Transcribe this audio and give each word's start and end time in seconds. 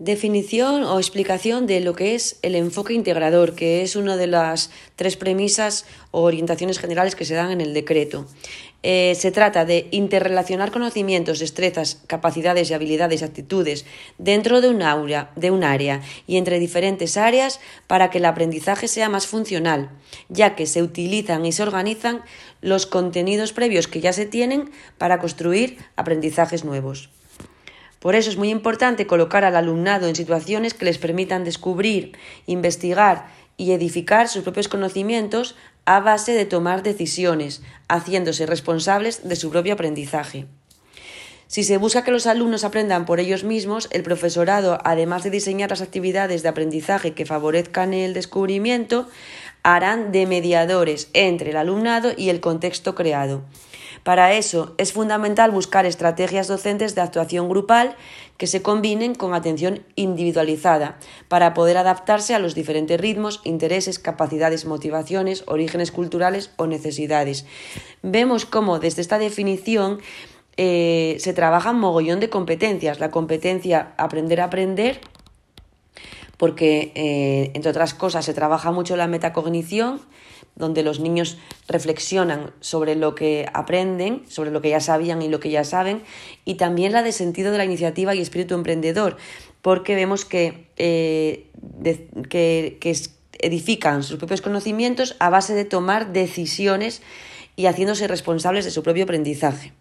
Definición 0.00 0.84
o 0.84 0.96
explicación 0.96 1.66
de 1.66 1.80
lo 1.80 1.92
que 1.92 2.14
es 2.14 2.38
el 2.40 2.54
enfoque 2.54 2.94
integrador, 2.94 3.54
que 3.54 3.82
es 3.82 3.96
una 3.96 4.16
de 4.16 4.28
las 4.28 4.70
tres 4.96 5.18
premisas 5.18 5.84
o 6.10 6.22
orientaciones 6.22 6.78
generales 6.78 7.14
que 7.14 7.26
se 7.26 7.34
dan 7.34 7.50
en 7.50 7.60
el 7.60 7.74
decreto. 7.74 8.26
Eh, 8.82 9.14
se 9.14 9.30
trata 9.30 9.66
de 9.66 9.88
interrelacionar 9.90 10.70
conocimientos, 10.70 11.38
destrezas, 11.38 12.00
capacidades 12.06 12.70
y 12.70 12.72
habilidades, 12.72 13.22
actitudes 13.22 13.84
dentro 14.16 14.62
de 14.62 14.70
un, 14.70 14.80
aula, 14.80 15.32
de 15.36 15.50
un 15.50 15.64
área 15.64 16.00
y 16.26 16.38
entre 16.38 16.58
diferentes 16.58 17.18
áreas 17.18 17.60
para 17.86 18.08
que 18.08 18.16
el 18.16 18.24
aprendizaje 18.24 18.88
sea 18.88 19.10
más 19.10 19.26
funcional, 19.26 19.90
ya 20.30 20.56
que 20.56 20.64
se 20.64 20.82
utilizan 20.82 21.44
y 21.44 21.52
se 21.52 21.62
organizan 21.62 22.22
los 22.62 22.86
contenidos 22.86 23.52
previos 23.52 23.86
que 23.86 24.00
ya 24.00 24.14
se 24.14 24.24
tienen 24.24 24.70
para 24.96 25.18
construir 25.18 25.76
aprendizajes 25.94 26.64
nuevos. 26.64 27.10
Por 28.00 28.14
eso 28.14 28.30
es 28.30 28.38
muy 28.38 28.48
importante 28.48 29.06
colocar 29.06 29.44
al 29.44 29.56
alumnado 29.56 30.08
en 30.08 30.16
situaciones 30.16 30.74
que 30.74 30.86
les 30.86 30.98
permitan 30.98 31.44
descubrir, 31.44 32.16
investigar 32.46 33.26
y 33.58 33.72
edificar 33.72 34.26
sus 34.26 34.42
propios 34.42 34.68
conocimientos 34.68 35.54
a 35.84 36.00
base 36.00 36.32
de 36.32 36.46
tomar 36.46 36.82
decisiones, 36.82 37.62
haciéndose 37.88 38.46
responsables 38.46 39.28
de 39.28 39.36
su 39.36 39.50
propio 39.50 39.74
aprendizaje. 39.74 40.46
Si 41.46 41.62
se 41.64 41.76
busca 41.76 42.04
que 42.04 42.12
los 42.12 42.26
alumnos 42.26 42.64
aprendan 42.64 43.04
por 43.04 43.20
ellos 43.20 43.44
mismos, 43.44 43.88
el 43.92 44.02
profesorado, 44.02 44.78
además 44.84 45.24
de 45.24 45.30
diseñar 45.30 45.70
las 45.70 45.82
actividades 45.82 46.42
de 46.42 46.48
aprendizaje 46.48 47.12
que 47.12 47.26
favorezcan 47.26 47.92
el 47.92 48.14
descubrimiento, 48.14 49.08
harán 49.62 50.12
de 50.12 50.26
mediadores 50.26 51.10
entre 51.12 51.50
el 51.50 51.56
alumnado 51.56 52.12
y 52.16 52.30
el 52.30 52.40
contexto 52.40 52.94
creado. 52.94 53.42
Para 54.02 54.32
eso 54.34 54.74
es 54.78 54.92
fundamental 54.92 55.50
buscar 55.50 55.86
estrategias 55.86 56.48
docentes 56.48 56.94
de 56.94 57.02
actuación 57.02 57.48
grupal 57.48 57.96
que 58.36 58.46
se 58.46 58.62
combinen 58.62 59.14
con 59.14 59.34
atención 59.34 59.84
individualizada 59.96 60.98
para 61.28 61.52
poder 61.52 61.76
adaptarse 61.76 62.34
a 62.34 62.38
los 62.38 62.54
diferentes 62.54 63.00
ritmos, 63.00 63.40
intereses, 63.44 63.98
capacidades, 63.98 64.64
motivaciones, 64.64 65.44
orígenes 65.46 65.92
culturales 65.92 66.50
o 66.56 66.66
necesidades. 66.66 67.44
Vemos 68.02 68.46
cómo 68.46 68.78
desde 68.78 69.02
esta 69.02 69.18
definición 69.18 70.00
eh, 70.56 71.16
se 71.20 71.32
trabaja 71.32 71.70
un 71.70 71.80
mogollón 71.80 72.20
de 72.20 72.28
competencias. 72.28 73.00
La 73.00 73.10
competencia 73.10 73.92
aprender 73.96 74.40
a 74.40 74.44
aprender, 74.44 75.00
porque 76.40 76.90
eh, 76.94 77.50
entre 77.52 77.70
otras 77.70 77.92
cosas 77.92 78.24
se 78.24 78.32
trabaja 78.32 78.72
mucho 78.72 78.96
la 78.96 79.06
metacognición, 79.06 80.00
donde 80.56 80.82
los 80.82 80.98
niños 80.98 81.36
reflexionan 81.68 82.52
sobre 82.60 82.96
lo 82.96 83.14
que 83.14 83.46
aprenden, 83.52 84.22
sobre 84.26 84.50
lo 84.50 84.62
que 84.62 84.70
ya 84.70 84.80
sabían 84.80 85.20
y 85.20 85.28
lo 85.28 85.38
que 85.38 85.50
ya 85.50 85.64
saben, 85.64 86.02
y 86.46 86.54
también 86.54 86.92
la 86.92 87.02
de 87.02 87.12
sentido 87.12 87.52
de 87.52 87.58
la 87.58 87.66
iniciativa 87.66 88.14
y 88.14 88.22
espíritu 88.22 88.54
emprendedor, 88.54 89.18
porque 89.60 89.94
vemos 89.94 90.24
que, 90.24 90.64
eh, 90.78 91.50
que, 92.30 92.78
que 92.80 92.96
edifican 93.38 94.02
sus 94.02 94.16
propios 94.16 94.40
conocimientos 94.40 95.16
a 95.18 95.28
base 95.28 95.52
de 95.52 95.66
tomar 95.66 96.14
decisiones 96.14 97.02
y 97.54 97.66
haciéndose 97.66 98.08
responsables 98.08 98.64
de 98.64 98.70
su 98.70 98.82
propio 98.82 99.04
aprendizaje. 99.04 99.74